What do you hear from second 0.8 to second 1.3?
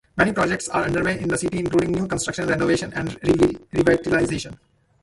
underway in